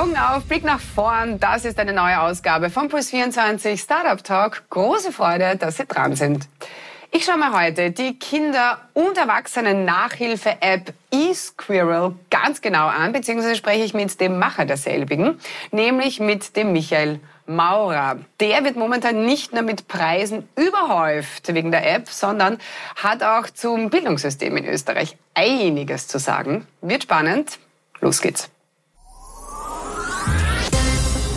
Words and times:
Augen 0.00 0.16
auf, 0.16 0.44
Blick 0.44 0.64
nach 0.64 0.80
vorn. 0.80 1.38
Das 1.40 1.66
ist 1.66 1.78
eine 1.78 1.92
neue 1.92 2.22
Ausgabe 2.22 2.70
von 2.70 2.88
Plus24 2.88 3.76
Startup 3.76 4.24
Talk. 4.24 4.62
Große 4.70 5.12
Freude, 5.12 5.56
dass 5.56 5.76
Sie 5.76 5.84
dran 5.84 6.16
sind. 6.16 6.48
Ich 7.10 7.26
schaue 7.26 7.36
mir 7.36 7.52
heute 7.52 7.90
die 7.90 8.18
Kinder- 8.18 8.80
und 8.94 9.18
Erwachsenen-Nachhilfe-App 9.18 10.94
eSquirrel 11.10 12.14
ganz 12.30 12.62
genau 12.62 12.86
an, 12.86 13.12
beziehungsweise 13.12 13.56
spreche 13.56 13.84
ich 13.84 13.92
mit 13.92 14.18
dem 14.22 14.38
Macher 14.38 14.64
derselbigen, 14.64 15.38
nämlich 15.70 16.18
mit 16.18 16.56
dem 16.56 16.72
Michael 16.72 17.20
Maurer. 17.44 18.20
Der 18.40 18.64
wird 18.64 18.76
momentan 18.76 19.26
nicht 19.26 19.52
nur 19.52 19.62
mit 19.62 19.86
Preisen 19.86 20.48
überhäuft 20.56 21.52
wegen 21.52 21.72
der 21.72 21.94
App, 21.94 22.08
sondern 22.08 22.56
hat 22.96 23.22
auch 23.22 23.50
zum 23.50 23.90
Bildungssystem 23.90 24.56
in 24.56 24.64
Österreich 24.64 25.18
einiges 25.34 26.08
zu 26.08 26.18
sagen. 26.18 26.66
Wird 26.80 27.02
spannend. 27.02 27.58
Los 28.00 28.22
geht's. 28.22 28.48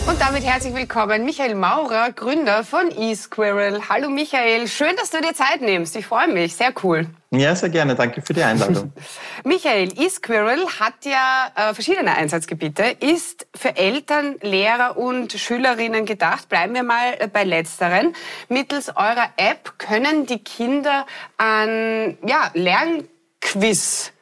Und 0.06 0.20
damit 0.20 0.44
herzlich 0.44 0.74
willkommen, 0.74 1.24
Michael 1.24 1.54
Maurer, 1.54 2.12
Gründer 2.12 2.62
von 2.62 2.90
eSquirrel. 2.90 3.88
Hallo 3.88 4.10
Michael, 4.10 4.68
schön, 4.68 4.94
dass 4.96 5.08
du 5.08 5.20
dir 5.22 5.32
Zeit 5.32 5.62
nimmst. 5.62 5.96
Ich 5.96 6.04
freue 6.04 6.28
mich, 6.28 6.54
sehr 6.54 6.74
cool. 6.82 7.06
Ja, 7.30 7.56
sehr 7.56 7.70
gerne. 7.70 7.94
Danke 7.94 8.20
für 8.20 8.34
die 8.34 8.42
Einladung. 8.42 8.92
Michael, 9.44 9.98
eSquirrel 9.98 10.66
hat 10.78 11.04
ja 11.04 11.50
äh, 11.54 11.72
verschiedene 11.72 12.14
Einsatzgebiete, 12.14 12.96
ist 13.00 13.46
für 13.56 13.76
Eltern, 13.76 14.36
Lehrer 14.42 14.98
und 14.98 15.32
Schülerinnen 15.32 16.04
gedacht. 16.04 16.50
Bleiben 16.50 16.74
wir 16.74 16.82
mal 16.82 17.16
bei 17.32 17.44
letzteren. 17.44 18.14
Mittels 18.50 18.90
eurer 18.90 19.30
App 19.38 19.78
können 19.78 20.26
die 20.26 20.38
Kinder 20.38 21.06
an 21.38 22.18
ja, 22.26 22.50
Lernquiz 22.52 24.13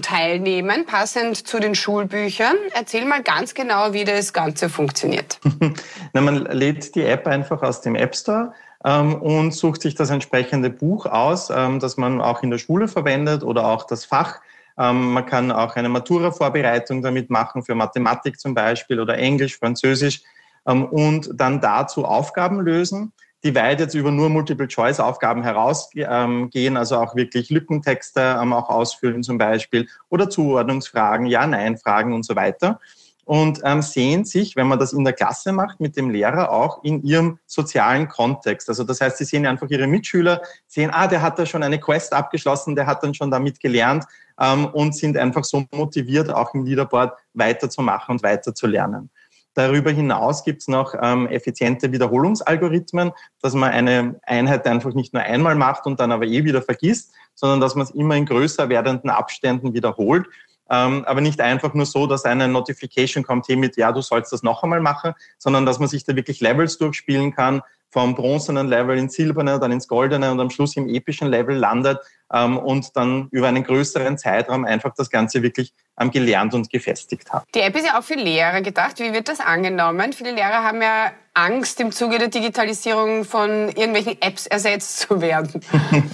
teilnehmen, 0.00 0.86
passend 0.86 1.46
zu 1.46 1.60
den 1.60 1.74
Schulbüchern. 1.74 2.56
Erzähl 2.72 3.04
mal 3.04 3.22
ganz 3.22 3.54
genau, 3.54 3.92
wie 3.92 4.04
das 4.04 4.32
Ganze 4.32 4.68
funktioniert. 4.68 5.38
Na, 6.12 6.20
man 6.20 6.46
lädt 6.46 6.94
die 6.94 7.02
App 7.02 7.26
einfach 7.26 7.62
aus 7.62 7.82
dem 7.82 7.94
App 7.94 8.16
Store 8.16 8.54
ähm, 8.84 9.14
und 9.14 9.52
sucht 9.52 9.82
sich 9.82 9.94
das 9.94 10.10
entsprechende 10.10 10.70
Buch 10.70 11.06
aus, 11.06 11.50
ähm, 11.50 11.80
das 11.80 11.96
man 11.96 12.20
auch 12.20 12.42
in 12.42 12.50
der 12.50 12.58
Schule 12.58 12.88
verwendet 12.88 13.42
oder 13.42 13.66
auch 13.66 13.86
das 13.86 14.06
Fach. 14.06 14.40
Ähm, 14.78 15.12
man 15.12 15.26
kann 15.26 15.52
auch 15.52 15.76
eine 15.76 15.90
Matura-Vorbereitung 15.90 17.02
damit 17.02 17.28
machen, 17.28 17.62
für 17.62 17.74
Mathematik 17.74 18.40
zum 18.40 18.54
Beispiel 18.54 19.00
oder 19.00 19.18
Englisch, 19.18 19.58
Französisch 19.58 20.22
ähm, 20.66 20.86
und 20.86 21.28
dann 21.34 21.60
dazu 21.60 22.06
Aufgaben 22.06 22.60
lösen 22.60 23.12
die 23.44 23.54
weit 23.54 23.78
jetzt 23.78 23.94
über 23.94 24.10
nur 24.10 24.30
Multiple-Choice-Aufgaben 24.30 25.42
herausgehen, 25.42 26.76
also 26.76 26.96
auch 26.96 27.14
wirklich 27.14 27.50
Lückentexte 27.50 28.38
ähm, 28.40 28.54
auch 28.54 28.70
ausfüllen 28.70 29.22
zum 29.22 29.36
Beispiel 29.36 29.86
oder 30.08 30.30
Zuordnungsfragen, 30.30 31.26
Ja-Nein-Fragen 31.26 32.14
und 32.14 32.24
so 32.24 32.34
weiter. 32.34 32.80
Und 33.26 33.60
ähm, 33.64 33.80
sehen 33.80 34.24
sich, 34.24 34.54
wenn 34.54 34.66
man 34.66 34.78
das 34.78 34.92
in 34.92 35.04
der 35.04 35.14
Klasse 35.14 35.52
macht, 35.52 35.80
mit 35.80 35.96
dem 35.96 36.10
Lehrer 36.10 36.50
auch 36.50 36.84
in 36.84 37.02
ihrem 37.02 37.38
sozialen 37.46 38.08
Kontext. 38.08 38.68
Also 38.68 38.84
das 38.84 39.00
heißt, 39.00 39.16
sie 39.16 39.24
sehen 39.24 39.46
einfach 39.46 39.68
ihre 39.70 39.86
Mitschüler, 39.86 40.42
sehen, 40.66 40.90
ah, 40.92 41.06
der 41.06 41.22
hat 41.22 41.38
da 41.38 41.46
schon 41.46 41.62
eine 41.62 41.80
Quest 41.80 42.12
abgeschlossen, 42.12 42.76
der 42.76 42.86
hat 42.86 43.02
dann 43.02 43.14
schon 43.14 43.30
damit 43.30 43.60
gelernt 43.60 44.04
ähm, 44.38 44.66
und 44.66 44.94
sind 44.94 45.16
einfach 45.16 45.44
so 45.44 45.64
motiviert, 45.72 46.30
auch 46.30 46.52
im 46.54 46.64
Leaderboard 46.64 47.16
weiterzumachen 47.32 48.16
und 48.16 48.22
weiterzulernen. 48.22 49.10
Darüber 49.54 49.90
hinaus 49.90 50.44
gibt 50.44 50.62
es 50.62 50.68
noch 50.68 50.94
ähm, 51.00 51.28
effiziente 51.28 51.92
Wiederholungsalgorithmen, 51.92 53.12
dass 53.40 53.54
man 53.54 53.70
eine 53.70 54.20
Einheit 54.24 54.66
einfach 54.66 54.94
nicht 54.94 55.14
nur 55.14 55.22
einmal 55.22 55.54
macht 55.54 55.86
und 55.86 56.00
dann 56.00 56.12
aber 56.12 56.26
eh 56.26 56.44
wieder 56.44 56.60
vergisst, 56.60 57.12
sondern 57.34 57.60
dass 57.60 57.74
man 57.74 57.84
es 57.84 57.90
immer 57.92 58.16
in 58.16 58.26
größer 58.26 58.68
werdenden 58.68 59.10
Abständen 59.10 59.72
wiederholt. 59.72 60.26
Ähm, 60.70 61.04
aber 61.04 61.20
nicht 61.20 61.40
einfach 61.40 61.74
nur 61.74 61.86
so, 61.86 62.06
dass 62.06 62.24
eine 62.24 62.48
Notification 62.48 63.22
kommt, 63.22 63.46
hey 63.48 63.56
mit, 63.56 63.76
ja, 63.76 63.92
du 63.92 64.00
sollst 64.00 64.32
das 64.32 64.42
noch 64.42 64.62
einmal 64.62 64.80
machen, 64.80 65.12
sondern 65.38 65.66
dass 65.66 65.78
man 65.78 65.88
sich 65.88 66.04
da 66.04 66.16
wirklich 66.16 66.40
Levels 66.40 66.78
durchspielen 66.78 67.34
kann, 67.34 67.62
vom 67.94 68.16
bronzenen 68.16 68.66
Level 68.66 68.98
ins 68.98 69.14
silberne, 69.14 69.60
dann 69.60 69.70
ins 69.70 69.86
goldene 69.86 70.32
und 70.32 70.40
am 70.40 70.50
Schluss 70.50 70.76
im 70.76 70.88
epischen 70.88 71.28
Level 71.28 71.56
landet 71.56 72.00
ähm, 72.32 72.58
und 72.58 72.96
dann 72.96 73.28
über 73.30 73.46
einen 73.46 73.62
größeren 73.62 74.18
Zeitraum 74.18 74.64
einfach 74.64 74.92
das 74.96 75.10
Ganze 75.10 75.44
wirklich 75.44 75.72
ähm, 76.00 76.10
gelernt 76.10 76.54
und 76.54 76.68
gefestigt 76.70 77.32
hat. 77.32 77.44
Die 77.54 77.60
App 77.60 77.76
ist 77.76 77.86
ja 77.86 77.96
auch 77.96 78.02
für 78.02 78.16
Lehrer 78.16 78.62
gedacht. 78.62 78.98
Wie 78.98 79.12
wird 79.12 79.28
das 79.28 79.38
angenommen? 79.38 80.12
Viele 80.12 80.32
Lehrer 80.32 80.64
haben 80.64 80.82
ja 80.82 81.12
Angst, 81.34 81.80
im 81.80 81.90
Zuge 81.90 82.18
der 82.18 82.28
Digitalisierung 82.28 83.24
von 83.24 83.68
irgendwelchen 83.68 84.16
Apps 84.22 84.46
ersetzt 84.46 85.00
zu 85.00 85.20
werden. 85.20 85.60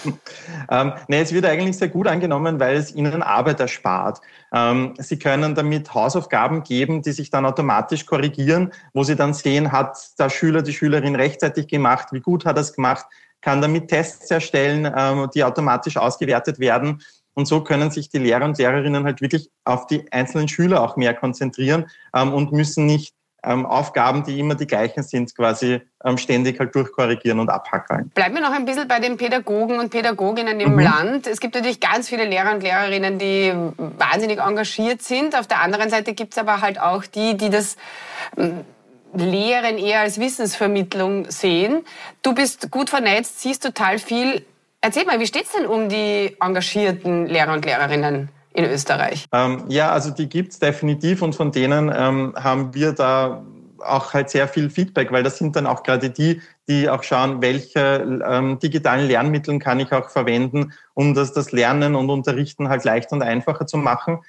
ähm, 0.70 0.92
nee, 1.08 1.20
es 1.20 1.32
wird 1.32 1.44
eigentlich 1.44 1.76
sehr 1.76 1.88
gut 1.88 2.08
angenommen, 2.08 2.58
weil 2.58 2.76
es 2.76 2.94
ihnen 2.94 3.22
Arbeit 3.22 3.60
erspart. 3.60 4.22
Ähm, 4.52 4.94
sie 4.98 5.18
können 5.18 5.54
damit 5.54 5.92
Hausaufgaben 5.92 6.62
geben, 6.62 7.02
die 7.02 7.12
sich 7.12 7.28
dann 7.28 7.44
automatisch 7.44 8.06
korrigieren, 8.06 8.72
wo 8.94 9.04
sie 9.04 9.14
dann 9.14 9.34
sehen, 9.34 9.72
hat 9.72 9.98
der 10.18 10.30
Schüler, 10.30 10.62
die 10.62 10.72
Schülerin 10.72 11.14
rechtzeitig 11.14 11.68
gemacht, 11.68 12.08
wie 12.12 12.20
gut 12.20 12.46
hat 12.46 12.56
er 12.56 12.62
es 12.62 12.72
gemacht, 12.72 13.04
kann 13.42 13.60
damit 13.60 13.88
Tests 13.88 14.30
erstellen, 14.30 14.90
ähm, 14.96 15.28
die 15.34 15.44
automatisch 15.44 15.98
ausgewertet 15.98 16.58
werden. 16.58 17.02
Und 17.34 17.46
so 17.46 17.62
können 17.62 17.90
sich 17.90 18.08
die 18.08 18.18
Lehrer 18.18 18.44
und 18.44 18.58
Lehrerinnen 18.58 19.04
halt 19.04 19.20
wirklich 19.20 19.50
auf 19.64 19.86
die 19.86 20.10
einzelnen 20.12 20.48
Schüler 20.48 20.82
auch 20.82 20.96
mehr 20.96 21.14
konzentrieren 21.14 21.90
ähm, 22.14 22.32
und 22.32 22.52
müssen 22.52 22.86
nicht 22.86 23.14
ähm, 23.42 23.66
Aufgaben, 23.66 24.24
die 24.24 24.38
immer 24.38 24.54
die 24.54 24.66
gleichen 24.66 25.02
sind, 25.02 25.34
quasi 25.34 25.80
ständig 26.16 26.58
halt 26.58 26.74
durchkorrigieren 26.74 27.40
und 27.40 27.50
abhackeln. 27.50 28.10
Bleiben 28.14 28.34
wir 28.34 28.42
noch 28.42 28.52
ein 28.52 28.64
bisschen 28.64 28.88
bei 28.88 29.00
den 29.00 29.16
Pädagogen 29.16 29.78
und 29.78 29.90
Pädagoginnen 29.90 30.58
im 30.60 30.72
mhm. 30.72 30.78
Land. 30.80 31.26
Es 31.26 31.40
gibt 31.40 31.54
natürlich 31.54 31.80
ganz 31.80 32.08
viele 32.08 32.24
Lehrer 32.24 32.52
und 32.54 32.62
Lehrerinnen, 32.62 33.18
die 33.18 33.52
wahnsinnig 33.98 34.38
engagiert 34.40 35.02
sind. 35.02 35.38
Auf 35.38 35.46
der 35.46 35.60
anderen 35.60 35.90
Seite 35.90 36.14
gibt 36.14 36.32
es 36.32 36.38
aber 36.38 36.62
halt 36.62 36.80
auch 36.80 37.04
die, 37.04 37.36
die 37.36 37.50
das 37.50 37.76
Lehren 39.12 39.78
eher 39.78 40.00
als 40.00 40.20
Wissensvermittlung 40.20 41.30
sehen. 41.30 41.84
Du 42.22 42.34
bist 42.34 42.70
gut 42.70 42.90
vernetzt, 42.90 43.40
siehst 43.40 43.62
total 43.62 43.98
viel. 43.98 44.44
Erzähl 44.80 45.04
mal, 45.04 45.20
wie 45.20 45.26
steht's 45.26 45.52
denn 45.52 45.66
um 45.66 45.88
die 45.88 46.36
engagierten 46.40 47.26
Lehrer 47.26 47.52
und 47.52 47.64
Lehrerinnen? 47.64 48.30
In 48.52 48.64
Österreich? 48.64 49.26
Ähm, 49.32 49.64
ja, 49.68 49.90
also 49.90 50.10
die 50.10 50.28
gibt's 50.28 50.58
definitiv 50.58 51.22
und 51.22 51.34
von 51.34 51.52
denen 51.52 51.92
ähm, 51.94 52.34
haben 52.36 52.74
wir 52.74 52.92
da 52.92 53.44
auch 53.84 54.12
halt 54.12 54.30
sehr 54.30 54.46
viel 54.48 54.70
Feedback, 54.70 55.10
weil 55.10 55.22
das 55.22 55.38
sind 55.38 55.56
dann 55.56 55.66
auch 55.66 55.82
gerade 55.82 56.10
die, 56.10 56.40
die 56.68 56.88
auch 56.88 57.02
schauen, 57.02 57.40
welche 57.40 58.20
ähm, 58.26 58.58
digitalen 58.58 59.06
Lernmittel 59.06 59.58
kann 59.58 59.80
ich 59.80 59.92
auch 59.92 60.10
verwenden, 60.10 60.72
um 60.94 61.14
das, 61.14 61.32
das 61.32 61.52
Lernen 61.52 61.94
und 61.94 62.10
Unterrichten 62.10 62.68
halt 62.68 62.84
leichter 62.84 63.16
und 63.16 63.22
einfacher 63.22 63.66
zu 63.66 63.78
machen. 63.78 64.20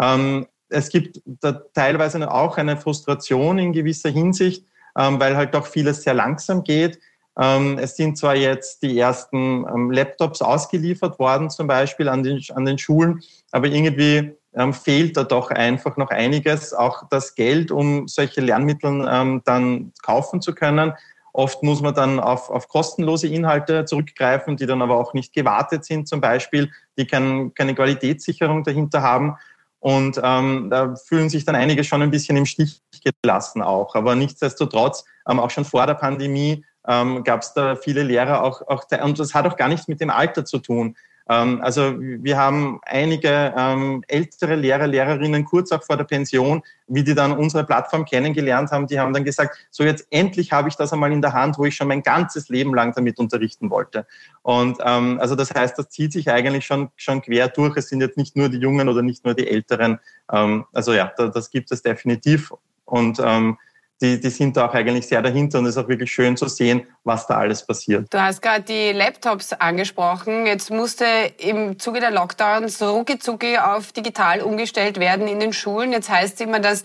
Ähm, 0.00 0.46
es 0.68 0.88
gibt 0.88 1.20
da 1.24 1.52
teilweise 1.74 2.30
auch 2.30 2.56
eine 2.56 2.76
Frustration 2.76 3.58
in 3.58 3.72
gewisser 3.72 4.10
Hinsicht, 4.10 4.64
ähm, 4.96 5.18
weil 5.20 5.36
halt 5.36 5.54
doch 5.54 5.66
vieles 5.66 6.02
sehr 6.02 6.14
langsam 6.14 6.62
geht. 6.62 6.98
Ähm, 7.38 7.78
es 7.78 7.96
sind 7.96 8.18
zwar 8.18 8.34
jetzt 8.34 8.82
die 8.82 8.98
ersten 8.98 9.66
ähm, 9.66 9.90
Laptops 9.90 10.42
ausgeliefert 10.42 11.18
worden, 11.18 11.50
zum 11.50 11.66
Beispiel 11.66 12.08
an 12.08 12.22
den, 12.22 12.42
an 12.54 12.64
den 12.64 12.78
Schulen, 12.78 13.22
aber 13.52 13.66
irgendwie 13.66 14.32
ähm, 14.54 14.72
fehlt 14.72 15.16
da 15.16 15.24
doch 15.24 15.50
einfach 15.50 15.96
noch 15.96 16.10
einiges, 16.10 16.74
auch 16.74 17.04
das 17.08 17.34
Geld, 17.34 17.70
um 17.70 18.08
solche 18.08 18.40
Lernmittel 18.40 19.40
dann 19.44 19.92
kaufen 20.02 20.42
zu 20.42 20.54
können. 20.54 20.92
Oft 21.32 21.62
muss 21.62 21.80
man 21.80 21.94
dann 21.94 22.18
auf, 22.18 22.50
auf 22.50 22.68
kostenlose 22.68 23.28
Inhalte 23.28 23.84
zurückgreifen, 23.84 24.56
die 24.56 24.66
dann 24.66 24.82
aber 24.82 24.98
auch 24.98 25.14
nicht 25.14 25.32
gewartet 25.32 25.84
sind, 25.84 26.08
zum 26.08 26.20
Beispiel, 26.20 26.70
die 26.98 27.06
kein, 27.06 27.54
keine 27.54 27.74
Qualitätssicherung 27.74 28.64
dahinter 28.64 29.02
haben. 29.02 29.36
Und 29.78 30.20
ähm, 30.22 30.68
da 30.70 30.94
fühlen 30.96 31.30
sich 31.30 31.44
dann 31.44 31.54
einige 31.54 31.84
schon 31.84 32.02
ein 32.02 32.10
bisschen 32.10 32.36
im 32.36 32.46
Stich 32.46 32.82
gelassen 33.22 33.62
auch. 33.62 33.94
Aber 33.94 34.14
nichtsdestotrotz, 34.14 35.04
ähm, 35.28 35.38
auch 35.40 35.50
schon 35.50 35.64
vor 35.64 35.86
der 35.86 35.94
Pandemie 35.94 36.64
ähm, 36.90 37.22
gab 37.22 37.42
es 37.42 37.54
da 37.54 37.76
viele 37.76 38.02
Lehrer 38.02 38.42
auch, 38.42 38.62
auch, 38.66 38.84
und 39.02 39.18
das 39.18 39.32
hat 39.32 39.46
auch 39.46 39.56
gar 39.56 39.68
nichts 39.68 39.86
mit 39.86 40.00
dem 40.00 40.10
Alter 40.10 40.44
zu 40.44 40.58
tun. 40.58 40.96
Ähm, 41.28 41.60
also 41.62 41.94
wir 42.00 42.36
haben 42.36 42.80
einige 42.82 43.54
ähm, 43.56 44.02
ältere 44.08 44.56
Lehrer, 44.56 44.88
Lehrerinnen 44.88 45.44
kurz 45.44 45.70
auch 45.70 45.84
vor 45.84 45.96
der 45.96 46.04
Pension, 46.04 46.62
wie 46.88 47.04
die 47.04 47.14
dann 47.14 47.30
unsere 47.30 47.62
Plattform 47.64 48.04
kennengelernt 48.04 48.72
haben, 48.72 48.88
die 48.88 48.98
haben 48.98 49.12
dann 49.12 49.22
gesagt, 49.22 49.56
so 49.70 49.84
jetzt 49.84 50.08
endlich 50.10 50.50
habe 50.50 50.68
ich 50.68 50.74
das 50.74 50.92
einmal 50.92 51.12
in 51.12 51.22
der 51.22 51.32
Hand, 51.32 51.56
wo 51.56 51.64
ich 51.64 51.76
schon 51.76 51.86
mein 51.86 52.02
ganzes 52.02 52.48
Leben 52.48 52.74
lang 52.74 52.92
damit 52.94 53.20
unterrichten 53.20 53.70
wollte. 53.70 54.06
Und 54.42 54.78
ähm, 54.84 55.20
also 55.20 55.36
das 55.36 55.54
heißt, 55.54 55.78
das 55.78 55.90
zieht 55.90 56.12
sich 56.12 56.28
eigentlich 56.28 56.66
schon, 56.66 56.90
schon 56.96 57.22
quer 57.22 57.46
durch. 57.46 57.76
Es 57.76 57.88
sind 57.88 58.00
jetzt 58.00 58.16
nicht 58.16 58.34
nur 58.34 58.48
die 58.48 58.58
Jungen 58.58 58.88
oder 58.88 59.02
nicht 59.02 59.24
nur 59.24 59.34
die 59.34 59.46
Älteren. 59.46 60.00
Ähm, 60.32 60.64
also 60.72 60.92
ja, 60.92 61.12
da, 61.16 61.28
das 61.28 61.50
gibt 61.50 61.70
es 61.70 61.82
definitiv. 61.82 62.52
Und 62.84 63.20
ähm, 63.24 63.56
die, 64.00 64.18
die 64.18 64.30
sind 64.30 64.56
da 64.56 64.66
auch 64.66 64.74
eigentlich 64.74 65.06
sehr 65.06 65.20
dahinter 65.22 65.58
und 65.58 65.66
es 65.66 65.76
ist 65.76 65.82
auch 65.82 65.88
wirklich 65.88 66.10
schön 66.10 66.36
zu 66.36 66.48
sehen, 66.48 66.86
was 67.04 67.26
da 67.26 67.34
alles 67.34 67.66
passiert. 67.66 68.06
Du 68.10 68.20
hast 68.20 68.40
gerade 68.40 68.62
die 68.62 68.92
Laptops 68.92 69.52
angesprochen. 69.52 70.46
Jetzt 70.46 70.70
musste 70.70 71.04
im 71.38 71.78
Zuge 71.78 72.00
der 72.00 72.10
Lockdowns 72.10 72.80
rucki 72.82 73.58
auf 73.58 73.92
digital 73.92 74.40
umgestellt 74.40 74.98
werden 74.98 75.28
in 75.28 75.40
den 75.40 75.52
Schulen. 75.52 75.92
Jetzt 75.92 76.10
heißt 76.10 76.34
es 76.34 76.40
immer, 76.40 76.60
dass 76.60 76.82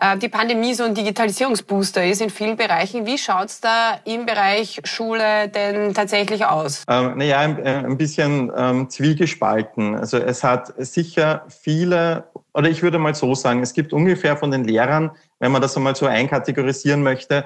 äh, 0.00 0.16
die 0.16 0.28
Pandemie 0.28 0.74
so 0.74 0.84
ein 0.84 0.94
Digitalisierungsbooster 0.94 2.04
ist 2.04 2.22
in 2.22 2.30
vielen 2.30 2.56
Bereichen. 2.56 3.06
Wie 3.06 3.18
schaut 3.18 3.48
es 3.48 3.60
da 3.60 3.98
im 4.04 4.26
Bereich 4.26 4.80
Schule 4.84 5.48
denn 5.48 5.92
tatsächlich 5.94 6.46
aus? 6.46 6.84
Ähm, 6.88 7.18
naja, 7.18 7.40
ein, 7.40 7.58
äh, 7.58 7.82
ein 7.84 7.98
bisschen 7.98 8.50
ähm, 8.56 8.88
zwiegespalten. 8.88 9.96
Also 9.96 10.18
es 10.18 10.42
hat 10.42 10.72
sicher 10.78 11.44
viele 11.48 12.24
oder 12.54 12.68
ich 12.70 12.82
würde 12.82 12.98
mal 12.98 13.14
so 13.14 13.34
sagen, 13.34 13.62
es 13.62 13.74
gibt 13.74 13.92
ungefähr 13.92 14.36
von 14.36 14.52
den 14.52 14.62
Lehrern, 14.62 15.10
wenn 15.44 15.52
man 15.52 15.60
das 15.60 15.76
einmal 15.76 15.94
so 15.94 16.06
einkategorisieren 16.06 17.02
möchte, 17.02 17.44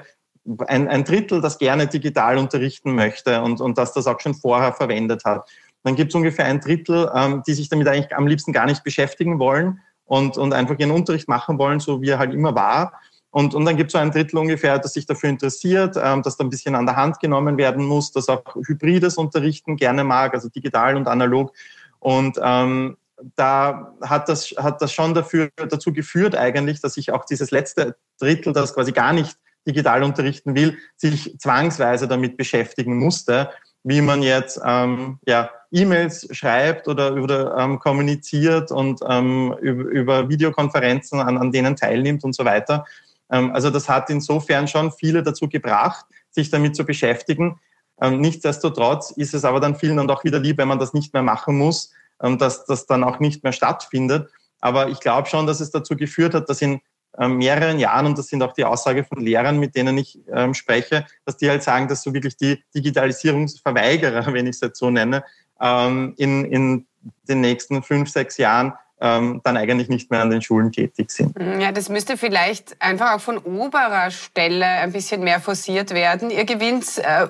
ein, 0.67 0.87
ein 0.87 1.03
Drittel, 1.03 1.41
das 1.41 1.57
gerne 1.57 1.85
digital 1.85 2.37
unterrichten 2.37 2.95
möchte 2.95 3.41
und, 3.41 3.59
und 3.59 3.77
das 3.77 3.91
das 3.91 4.07
auch 4.07 4.21
schon 4.21 4.35
vorher 4.35 4.71
verwendet 4.71 5.25
hat. 5.25 5.49
Dann 5.83 5.95
gibt 5.95 6.11
es 6.11 6.15
ungefähr 6.15 6.45
ein 6.45 6.61
Drittel, 6.61 7.11
ähm, 7.13 7.43
die 7.45 7.51
sich 7.51 7.67
damit 7.67 7.89
eigentlich 7.89 8.15
am 8.15 8.25
liebsten 8.25 8.53
gar 8.53 8.67
nicht 8.67 8.85
beschäftigen 8.85 9.37
wollen 9.37 9.81
und, 10.05 10.37
und 10.37 10.53
einfach 10.53 10.79
ihren 10.79 10.91
Unterricht 10.91 11.27
machen 11.27 11.59
wollen, 11.59 11.81
so 11.81 12.01
wie 12.01 12.11
er 12.11 12.19
halt 12.19 12.33
immer 12.33 12.55
war. 12.55 12.93
Und, 13.31 13.53
und 13.53 13.65
dann 13.65 13.75
gibt 13.75 13.89
es 13.89 13.91
so 13.91 13.97
ein 13.99 14.11
Drittel 14.11 14.37
ungefähr, 14.37 14.79
das 14.79 14.93
sich 14.93 15.05
dafür 15.05 15.29
interessiert, 15.29 15.97
ähm, 16.01 16.21
das 16.21 16.37
da 16.37 16.45
ein 16.45 16.49
bisschen 16.49 16.75
an 16.75 16.85
der 16.85 16.95
Hand 16.95 17.19
genommen 17.19 17.57
werden 17.57 17.85
muss, 17.85 18.13
das 18.13 18.29
auch 18.29 18.43
hybrides 18.65 19.17
Unterrichten 19.17 19.75
gerne 19.75 20.05
mag, 20.05 20.33
also 20.33 20.47
digital 20.47 20.95
und 20.95 21.09
analog. 21.09 21.51
Und 21.99 22.39
ähm, 22.41 22.95
da 23.35 23.93
hat 24.01 24.29
das, 24.29 24.53
hat 24.57 24.81
das 24.81 24.93
schon 24.93 25.13
dafür, 25.13 25.49
dazu 25.55 25.93
geführt 25.93 26.35
eigentlich, 26.35 26.81
dass 26.81 26.97
ich 26.97 27.11
auch 27.11 27.25
dieses 27.25 27.51
letzte 27.51 27.95
Drittel, 28.19 28.53
das 28.53 28.73
quasi 28.73 28.91
gar 28.91 29.13
nicht 29.13 29.37
digital 29.67 30.03
unterrichten 30.03 30.55
will, 30.55 30.77
sich 30.95 31.37
zwangsweise 31.39 32.07
damit 32.07 32.37
beschäftigen 32.37 32.97
musste, 32.97 33.49
wie 33.83 34.01
man 34.01 34.21
jetzt 34.21 34.59
ähm, 34.65 35.19
ja, 35.25 35.49
E-Mails 35.71 36.27
schreibt 36.31 36.87
oder, 36.87 37.13
oder 37.15 37.57
ähm, 37.57 37.79
kommuniziert 37.79 38.71
und 38.71 38.99
ähm, 39.07 39.55
über, 39.61 39.83
über 39.83 40.29
Videokonferenzen, 40.29 41.19
an, 41.19 41.37
an 41.37 41.51
denen 41.51 41.75
teilnimmt 41.75 42.23
und 42.23 42.33
so 42.33 42.45
weiter. 42.45 42.85
Ähm, 43.31 43.51
also 43.53 43.69
das 43.69 43.87
hat 43.87 44.09
insofern 44.09 44.67
schon 44.67 44.91
viele 44.91 45.23
dazu 45.23 45.47
gebracht, 45.47 46.05
sich 46.31 46.49
damit 46.49 46.75
zu 46.75 46.85
beschäftigen. 46.85 47.59
Ähm, 48.01 48.19
nichtsdestotrotz 48.21 49.11
ist 49.11 49.33
es 49.33 49.45
aber 49.45 49.59
dann 49.59 49.75
vielen 49.75 49.97
dann 49.97 50.07
doch 50.07 50.23
wieder 50.23 50.39
lieb, 50.39 50.57
wenn 50.57 50.67
man 50.67 50.79
das 50.79 50.93
nicht 50.93 51.13
mehr 51.13 51.23
machen 51.23 51.57
muss, 51.57 51.91
dass 52.19 52.65
das 52.65 52.85
dann 52.85 53.03
auch 53.03 53.19
nicht 53.19 53.43
mehr 53.43 53.53
stattfindet. 53.53 54.29
Aber 54.61 54.89
ich 54.89 54.99
glaube 54.99 55.27
schon, 55.27 55.47
dass 55.47 55.59
es 55.59 55.71
dazu 55.71 55.95
geführt 55.95 56.33
hat, 56.33 56.49
dass 56.49 56.61
in 56.61 56.81
ähm, 57.17 57.37
mehreren 57.37 57.79
Jahren, 57.79 58.05
und 58.05 58.17
das 58.17 58.27
sind 58.27 58.43
auch 58.43 58.53
die 58.53 58.65
Aussage 58.65 59.03
von 59.03 59.21
Lehrern, 59.21 59.57
mit 59.57 59.75
denen 59.75 59.97
ich 59.97 60.19
ähm, 60.31 60.53
spreche, 60.53 61.05
dass 61.25 61.37
die 61.37 61.49
halt 61.49 61.63
sagen, 61.63 61.87
dass 61.87 62.03
so 62.03 62.13
wirklich 62.13 62.37
die 62.37 62.63
Digitalisierungsverweigerer, 62.75 64.25
wenn 64.33 64.47
ich 64.47 64.55
es 64.55 64.61
jetzt 64.61 64.79
so 64.79 64.89
nenne, 64.89 65.23
ähm, 65.59 66.13
in, 66.17 66.45
in 66.45 66.87
den 67.27 67.41
nächsten 67.41 67.83
fünf, 67.83 68.09
sechs 68.09 68.37
Jahren 68.37 68.73
ähm, 69.01 69.41
dann 69.43 69.57
eigentlich 69.57 69.89
nicht 69.89 70.11
mehr 70.11 70.21
an 70.21 70.29
den 70.29 70.41
Schulen 70.41 70.71
tätig 70.71 71.11
sind. 71.11 71.35
Ja, 71.59 71.71
das 71.71 71.89
müsste 71.89 72.17
vielleicht 72.17 72.81
einfach 72.81 73.13
auch 73.13 73.21
von 73.21 73.37
oberer 73.37 74.11
Stelle 74.11 74.65
ein 74.65 74.91
bisschen 74.91 75.23
mehr 75.23 75.39
forciert 75.39 75.93
werden. 75.93 76.29
Ihr 76.29 76.45
gewinnt 76.45 76.97
äh, 76.97 77.27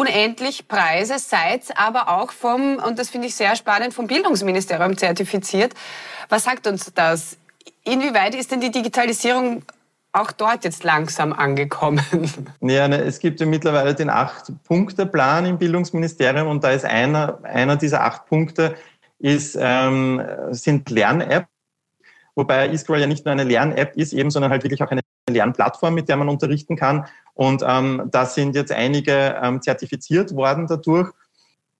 unendlich 0.00 0.66
Preise, 0.66 1.18
seid 1.18 1.76
aber 1.76 2.08
auch 2.08 2.32
vom, 2.32 2.76
und 2.76 2.98
das 2.98 3.10
finde 3.10 3.26
ich 3.26 3.34
sehr 3.34 3.54
spannend, 3.54 3.92
vom 3.92 4.06
Bildungsministerium 4.06 4.96
zertifiziert. 4.96 5.74
Was 6.30 6.44
sagt 6.44 6.66
uns 6.66 6.90
das? 6.94 7.36
Inwieweit 7.84 8.34
ist 8.34 8.50
denn 8.50 8.60
die 8.60 8.70
Digitalisierung 8.70 9.62
auch 10.12 10.32
dort 10.32 10.64
jetzt 10.64 10.84
langsam 10.84 11.32
angekommen? 11.34 12.00
Ja, 12.62 12.88
ne, 12.88 13.02
es 13.02 13.18
gibt 13.18 13.40
ja 13.40 13.46
mittlerweile 13.46 13.94
den 13.94 14.08
Acht-Punkte-Plan 14.08 15.44
im 15.44 15.58
Bildungsministerium 15.58 16.48
und 16.48 16.64
da 16.64 16.70
ist 16.70 16.84
einer, 16.84 17.38
einer 17.42 17.76
dieser 17.76 18.02
acht 18.02 18.26
Punkte 18.26 18.76
ist, 19.18 19.56
ähm, 19.60 20.22
sind 20.50 20.88
Lern-App, 20.88 21.46
wobei 22.34 22.68
eScroll 22.68 23.00
ja 23.00 23.06
nicht 23.06 23.26
nur 23.26 23.32
eine 23.32 23.44
Lern-App 23.44 23.96
ist, 23.96 24.14
eben, 24.14 24.30
sondern 24.30 24.50
halt 24.50 24.62
wirklich 24.62 24.82
auch 24.82 24.90
eine 24.90 25.02
Lernplattform, 25.30 25.94
mit 25.94 26.08
der 26.08 26.16
man 26.16 26.28
unterrichten 26.28 26.76
kann. 26.76 27.06
Und 27.34 27.62
ähm, 27.66 28.08
da 28.10 28.26
sind 28.26 28.54
jetzt 28.54 28.72
einige 28.72 29.38
ähm, 29.42 29.62
zertifiziert 29.62 30.34
worden 30.34 30.66
dadurch. 30.66 31.10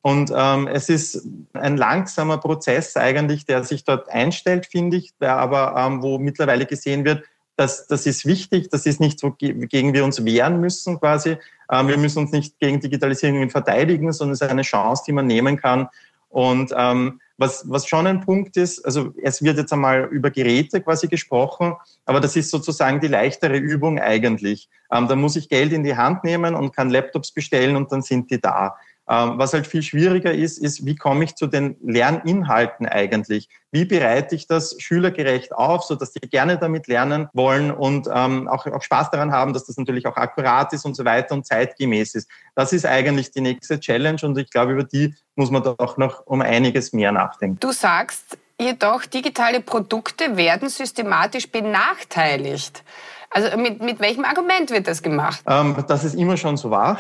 Und 0.02 0.32
ähm, 0.35 0.67
es 0.67 0.88
ist 0.88 1.26
ein 1.52 1.76
langsamer 1.76 2.38
Prozess 2.38 2.97
eigentlich, 2.97 3.44
der 3.44 3.64
sich 3.64 3.85
dort 3.85 4.08
einstellt, 4.08 4.67
finde 4.67 4.97
ich, 4.97 5.12
der 5.20 5.37
aber, 5.37 5.75
ähm, 5.76 6.02
wo 6.02 6.19
mittlerweile 6.19 6.64
gesehen 6.64 7.05
wird, 7.05 7.25
dass 7.56 7.87
das 7.87 8.06
ist 8.06 8.25
wichtig, 8.25 8.70
das 8.70 8.87
ist 8.87 9.00
nicht 9.00 9.19
so, 9.19 9.32
gegen 9.38 9.93
wir 9.93 10.05
uns 10.05 10.25
wehren 10.25 10.61
müssen 10.61 10.99
quasi. 10.99 11.37
Ähm, 11.70 11.88
wir 11.88 11.99
müssen 11.99 12.20
uns 12.20 12.32
nicht 12.32 12.58
gegen 12.58 12.81
Digitalisierung 12.81 13.50
verteidigen, 13.50 14.11
sondern 14.12 14.32
es 14.32 14.41
ist 14.41 14.49
eine 14.49 14.62
Chance, 14.62 15.02
die 15.06 15.12
man 15.12 15.26
nehmen 15.26 15.58
kann. 15.58 15.88
Und 16.31 16.73
ähm, 16.75 17.20
was, 17.40 17.64
was 17.70 17.87
schon 17.87 18.06
ein 18.06 18.20
Punkt 18.20 18.58
ist, 18.58 18.84
also 18.84 19.14
es 19.22 19.42
wird 19.42 19.56
jetzt 19.56 19.72
einmal 19.72 20.04
über 20.10 20.31
Geräte 20.31 20.82
quasi 20.82 21.08
gesprochen, 21.08 21.75
aber 22.04 22.20
das 22.20 22.37
ist 22.37 22.50
sozusagen 22.50 23.00
die 23.00 23.08
leichtere 23.08 23.56
Übung 23.56 23.98
eigentlich. 23.98 24.69
Ähm, 24.92 25.08
da 25.08 25.16
muss 25.16 25.37
ich 25.37 25.48
Geld 25.48 25.72
in 25.72 25.82
die 25.82 25.96
Hand 25.96 26.22
nehmen 26.22 26.54
und 26.54 26.76
kann 26.76 26.90
Laptops 26.90 27.32
bestellen 27.32 27.76
und 27.76 27.90
dann 27.92 28.02
sind 28.02 28.31
die 28.31 28.40
da. 28.40 28.76
Ähm, 29.10 29.38
was 29.38 29.52
halt 29.52 29.66
viel 29.66 29.82
schwieriger 29.82 30.32
ist, 30.32 30.58
ist, 30.58 30.86
wie 30.86 30.94
komme 30.94 31.24
ich 31.24 31.34
zu 31.34 31.48
den 31.48 31.76
Lerninhalten 31.82 32.86
eigentlich? 32.86 33.48
Wie 33.72 33.84
bereite 33.84 34.36
ich 34.36 34.46
das 34.46 34.76
schülergerecht 34.78 35.52
auf, 35.52 35.82
so 35.82 35.96
dass 35.96 36.12
die 36.12 36.20
gerne 36.20 36.58
damit 36.58 36.86
lernen 36.86 37.28
wollen 37.32 37.72
und 37.72 38.08
ähm, 38.14 38.46
auch, 38.46 38.66
auch 38.66 38.82
Spaß 38.82 39.10
daran 39.10 39.32
haben, 39.32 39.52
dass 39.52 39.66
das 39.66 39.76
natürlich 39.76 40.06
auch 40.06 40.16
akkurat 40.16 40.72
ist 40.72 40.84
und 40.84 40.94
so 40.94 41.04
weiter 41.04 41.34
und 41.34 41.44
zeitgemäß 41.44 42.14
ist. 42.14 42.30
Das 42.54 42.72
ist 42.72 42.86
eigentlich 42.86 43.32
die 43.32 43.40
nächste 43.40 43.80
Challenge 43.80 44.20
und 44.22 44.38
ich 44.38 44.48
glaube, 44.48 44.72
über 44.72 44.84
die 44.84 45.12
muss 45.34 45.50
man 45.50 45.64
doch 45.64 45.96
noch 45.96 46.24
um 46.26 46.40
einiges 46.40 46.92
mehr 46.92 47.10
nachdenken. 47.10 47.58
Du 47.58 47.72
sagst 47.72 48.38
jedoch, 48.60 49.06
digitale 49.06 49.60
Produkte 49.60 50.36
werden 50.36 50.68
systematisch 50.68 51.50
benachteiligt. 51.50 52.84
Also 53.32 53.56
mit, 53.56 53.80
mit 53.80 54.00
welchem 54.00 54.24
Argument 54.24 54.70
wird 54.70 54.88
das 54.88 55.02
gemacht? 55.02 55.40
Ähm, 55.46 55.76
dass 55.86 56.02
es 56.02 56.14
immer 56.14 56.36
schon 56.36 56.56
so 56.56 56.70
war. 56.70 56.98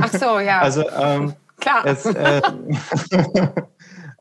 Ach 0.00 0.12
so, 0.12 0.38
ja. 0.38 0.60
Also 0.60 0.88
ähm, 0.90 1.34
Klar. 1.62 1.86
Es, 1.86 2.04
äh, 2.06 2.42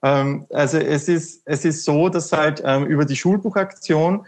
ähm, 0.04 0.46
also 0.52 0.78
es 0.78 1.08
ist, 1.08 1.42
es 1.46 1.66
ist 1.66 1.84
so, 1.84 2.08
dass 2.08 2.32
halt 2.32 2.62
ähm, 2.64 2.86
über 2.86 3.06
die 3.06 3.16
Schulbuchaktion 3.16 4.26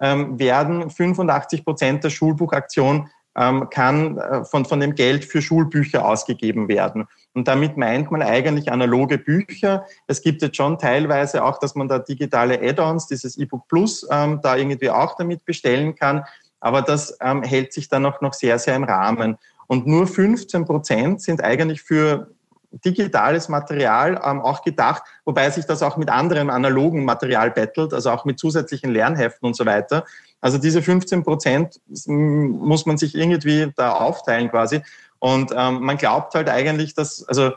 ähm, 0.00 0.38
werden 0.38 0.90
85 0.90 1.64
Prozent 1.64 2.04
der 2.04 2.10
Schulbuchaktion 2.10 3.08
ähm, 3.36 3.68
kann 3.68 4.16
äh, 4.16 4.44
von, 4.44 4.64
von 4.64 4.80
dem 4.80 4.94
Geld 4.94 5.24
für 5.24 5.42
Schulbücher 5.42 6.06
ausgegeben 6.06 6.68
werden. 6.68 7.06
Und 7.34 7.48
damit 7.48 7.76
meint 7.76 8.10
man 8.10 8.22
eigentlich 8.22 8.70
analoge 8.70 9.18
Bücher. 9.18 9.84
Es 10.06 10.22
gibt 10.22 10.40
jetzt 10.42 10.56
schon 10.56 10.78
teilweise 10.78 11.44
auch, 11.44 11.58
dass 11.58 11.74
man 11.74 11.88
da 11.88 11.98
digitale 11.98 12.60
Add-ons, 12.62 13.08
dieses 13.08 13.36
E-Book 13.36 13.66
Plus, 13.68 14.06
ähm, 14.10 14.40
da 14.42 14.56
irgendwie 14.56 14.90
auch 14.90 15.16
damit 15.16 15.44
bestellen 15.44 15.96
kann. 15.96 16.24
Aber 16.60 16.80
das 16.80 17.18
ähm, 17.20 17.42
hält 17.42 17.72
sich 17.72 17.88
dann 17.88 18.06
auch 18.06 18.20
noch 18.20 18.34
sehr, 18.34 18.58
sehr 18.58 18.76
im 18.76 18.84
Rahmen. 18.84 19.36
Und 19.66 19.86
nur 19.86 20.06
15 20.06 20.64
Prozent 20.64 21.20
sind 21.20 21.42
eigentlich 21.42 21.82
für 21.82 22.30
digitales 22.84 23.48
Material 23.48 24.20
ähm, 24.24 24.40
auch 24.40 24.62
gedacht, 24.62 25.02
wobei 25.24 25.50
sich 25.50 25.66
das 25.66 25.82
auch 25.82 25.96
mit 25.96 26.08
anderem 26.08 26.50
analogen 26.50 27.04
Material 27.04 27.50
bettelt, 27.50 27.92
also 27.92 28.10
auch 28.10 28.24
mit 28.24 28.38
zusätzlichen 28.38 28.92
Lernheften 28.92 29.46
und 29.46 29.56
so 29.56 29.66
weiter. 29.66 30.04
Also 30.40 30.58
diese 30.58 30.82
15 30.82 31.22
Prozent 31.24 31.80
muss 32.06 32.86
man 32.86 32.98
sich 32.98 33.14
irgendwie 33.14 33.72
da 33.76 33.92
aufteilen 33.92 34.50
quasi. 34.50 34.82
Und 35.18 35.52
ähm, 35.56 35.80
man 35.80 35.96
glaubt 35.96 36.34
halt 36.34 36.50
eigentlich, 36.50 36.94
dass, 36.94 37.26
also 37.26 37.52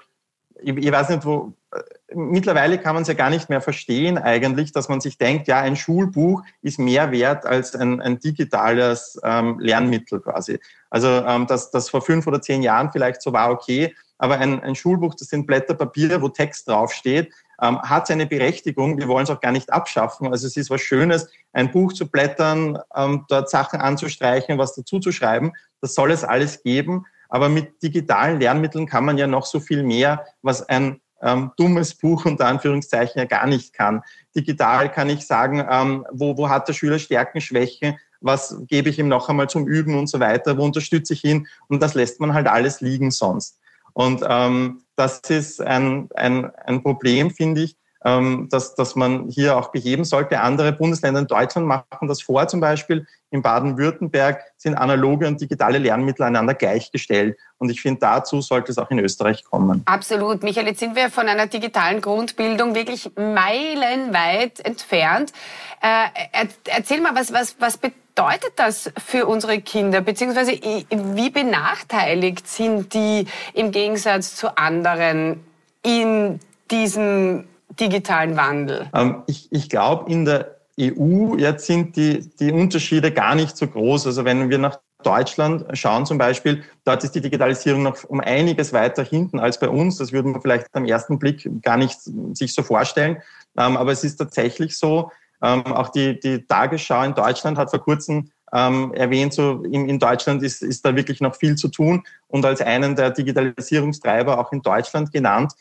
ich, 0.61 0.75
ich 0.77 0.91
weiß 0.91 1.09
nicht, 1.09 1.25
wo, 1.25 1.53
äh, 1.73 1.81
mittlerweile 2.15 2.77
kann 2.77 2.93
man 2.93 3.01
es 3.01 3.07
ja 3.07 3.13
gar 3.13 3.29
nicht 3.29 3.49
mehr 3.49 3.61
verstehen 3.61 4.17
eigentlich, 4.17 4.71
dass 4.71 4.89
man 4.89 5.01
sich 5.01 5.17
denkt, 5.17 5.47
ja, 5.47 5.59
ein 5.59 5.75
Schulbuch 5.75 6.43
ist 6.61 6.79
mehr 6.79 7.11
wert 7.11 7.45
als 7.45 7.75
ein, 7.75 8.01
ein 8.01 8.19
digitales 8.19 9.19
ähm, 9.23 9.59
Lernmittel 9.59 10.21
quasi. 10.21 10.59
Also 10.89 11.07
ähm, 11.07 11.47
dass 11.47 11.71
das 11.71 11.89
vor 11.89 12.01
fünf 12.01 12.25
oder 12.27 12.41
zehn 12.41 12.63
Jahren 12.63 12.91
vielleicht 12.91 13.21
so 13.21 13.33
war, 13.33 13.51
okay, 13.51 13.93
aber 14.17 14.39
ein, 14.39 14.61
ein 14.61 14.75
Schulbuch, 14.75 15.15
das 15.15 15.29
sind 15.29 15.45
Blätter 15.45 15.73
Papier, 15.73 16.21
wo 16.21 16.29
Text 16.29 16.67
draufsteht, 16.67 17.33
ähm, 17.61 17.81
hat 17.81 18.07
seine 18.07 18.25
Berechtigung. 18.25 18.97
Wir 18.97 19.07
wollen 19.07 19.23
es 19.23 19.29
auch 19.29 19.39
gar 19.39 19.51
nicht 19.51 19.71
abschaffen. 19.71 20.27
Also 20.27 20.47
es 20.47 20.57
ist 20.57 20.69
was 20.69 20.81
Schönes, 20.81 21.27
ein 21.53 21.71
Buch 21.71 21.93
zu 21.93 22.07
blättern, 22.07 22.79
ähm, 22.95 23.25
dort 23.29 23.49
Sachen 23.49 23.79
anzustreichen, 23.79 24.57
was 24.57 24.75
dazu 24.75 24.99
zu 24.99 25.11
schreiben. 25.11 25.53
Das 25.81 25.95
soll 25.95 26.11
es 26.11 26.23
alles 26.23 26.63
geben. 26.63 27.05
Aber 27.29 27.49
mit 27.49 27.81
digitalen 27.83 28.39
Lernmitteln 28.39 28.87
kann 28.87 29.05
man 29.05 29.17
ja 29.17 29.27
noch 29.27 29.45
so 29.45 29.59
viel 29.59 29.83
mehr, 29.83 30.25
was 30.41 30.67
ein 30.69 31.01
ähm, 31.21 31.51
dummes 31.57 31.95
Buch 31.95 32.25
unter 32.25 32.47
Anführungszeichen 32.47 33.19
ja 33.19 33.25
gar 33.25 33.47
nicht 33.47 33.73
kann. 33.73 34.03
Digital 34.35 34.91
kann 34.91 35.09
ich 35.09 35.25
sagen, 35.25 35.65
ähm, 35.69 36.05
wo, 36.11 36.37
wo 36.37 36.49
hat 36.49 36.67
der 36.67 36.73
Schüler 36.73 36.99
Stärken, 36.99 37.41
Schwächen, 37.41 37.97
was 38.21 38.57
gebe 38.67 38.89
ich 38.89 38.99
ihm 38.99 39.07
noch 39.07 39.29
einmal 39.29 39.49
zum 39.49 39.67
Üben 39.67 39.95
und 39.97 40.07
so 40.07 40.19
weiter, 40.19 40.57
wo 40.57 40.63
unterstütze 40.63 41.13
ich 41.13 41.23
ihn 41.23 41.47
und 41.67 41.81
das 41.81 41.93
lässt 41.93 42.19
man 42.19 42.33
halt 42.33 42.47
alles 42.47 42.81
liegen 42.81 43.11
sonst. 43.11 43.56
Und 43.97 44.23
ähm, 44.29 44.83
das 44.95 45.21
ist 45.21 45.59
ein, 45.59 46.07
ein, 46.13 46.51
ein 46.55 46.83
Problem, 46.83 47.31
finde 47.31 47.63
ich, 47.63 47.77
ähm, 48.05 48.47
dass, 48.49 48.75
dass 48.75 48.95
man 48.95 49.29
hier 49.29 49.57
auch 49.57 49.71
beheben 49.71 50.03
sollte. 50.03 50.39
Andere 50.39 50.71
Bundesländer 50.71 51.21
in 51.21 51.27
Deutschland 51.27 51.67
machen 51.67 52.07
das 52.07 52.21
vor, 52.21 52.47
zum 52.47 52.59
Beispiel 52.59 53.05
in 53.29 53.41
Baden-Württemberg 53.41 54.41
sind 54.55 54.75
analoge 54.75 55.27
und 55.27 55.41
digitale 55.41 55.79
Lernmittel 55.79 56.23
einander 56.23 56.53
gleichgestellt. 56.53 57.37
Und 57.57 57.69
ich 57.69 57.81
finde, 57.81 57.99
dazu 57.99 58.41
sollte 58.41 58.71
es 58.71 58.77
auch 58.77 58.89
in 58.89 58.99
Österreich 58.99 59.43
kommen. 59.43 59.81
Absolut. 59.85 60.43
Michael, 60.43 60.67
jetzt 60.67 60.79
sind 60.79 60.95
wir 60.95 61.09
von 61.09 61.27
einer 61.27 61.47
digitalen 61.47 61.99
Grundbildung 61.99 62.73
wirklich 62.73 63.11
meilenweit 63.17 64.65
entfernt. 64.65 65.33
Äh, 65.81 66.47
erzähl 66.65 67.01
mal, 67.01 67.15
was, 67.15 67.33
was, 67.33 67.57
was 67.59 67.77
bedeutet 67.77 68.53
das 68.55 68.91
für 69.05 69.25
unsere 69.25 69.59
Kinder? 69.59 69.99
Beziehungsweise 69.99 70.51
wie 70.51 71.29
benachteiligt 71.29 72.47
sind 72.47 72.93
die 72.93 73.25
im 73.53 73.71
Gegensatz 73.71 74.35
zu 74.35 74.57
anderen 74.57 75.43
in 75.83 76.39
diesem 76.71 77.45
digitalen 77.79 78.37
Wandel? 78.37 78.89
Ähm, 78.93 79.23
ich 79.27 79.47
ich 79.51 79.69
glaube, 79.69 80.11
in 80.11 80.25
der 80.25 80.57
EU, 80.79 81.35
jetzt 81.37 81.65
sind 81.65 81.95
die, 81.95 82.29
die 82.39 82.51
Unterschiede 82.51 83.11
gar 83.11 83.35
nicht 83.35 83.57
so 83.57 83.67
groß. 83.67 84.05
Also 84.05 84.25
wenn 84.25 84.49
wir 84.49 84.57
nach 84.57 84.79
Deutschland 85.03 85.65
schauen 85.73 86.05
zum 86.05 86.17
Beispiel, 86.17 86.63
dort 86.83 87.03
ist 87.03 87.13
die 87.13 87.21
Digitalisierung 87.21 87.83
noch 87.83 88.03
um 88.03 88.19
einiges 88.19 88.73
weiter 88.73 89.03
hinten 89.03 89.39
als 89.39 89.59
bei 89.59 89.69
uns. 89.69 89.97
Das 89.97 90.11
würde 90.11 90.29
man 90.29 90.41
vielleicht 90.41 90.67
am 90.73 90.85
ersten 90.85 91.19
Blick 91.19 91.49
gar 91.61 91.77
nicht 91.77 91.99
sich 92.33 92.53
so 92.53 92.63
vorstellen. 92.63 93.17
Ähm, 93.57 93.77
aber 93.77 93.91
es 93.91 94.03
ist 94.03 94.17
tatsächlich 94.17 94.77
so, 94.77 95.11
ähm, 95.41 95.65
auch 95.67 95.89
die, 95.89 96.19
die 96.19 96.45
Tagesschau 96.45 97.03
in 97.03 97.13
Deutschland 97.13 97.57
hat 97.57 97.69
vor 97.69 97.79
kurzem 97.79 98.31
ähm, 98.53 98.93
erwähnt, 98.93 99.33
so 99.33 99.63
in, 99.63 99.89
in 99.89 99.99
Deutschland 99.99 100.41
ist, 100.41 100.61
ist 100.63 100.85
da 100.85 100.95
wirklich 100.95 101.21
noch 101.21 101.35
viel 101.35 101.55
zu 101.55 101.67
tun 101.67 102.03
und 102.27 102.45
als 102.45 102.61
einen 102.61 102.95
der 102.95 103.11
Digitalisierungstreiber 103.11 104.39
auch 104.39 104.51
in 104.51 104.61
Deutschland 104.61 105.11
genannt. 105.11 105.53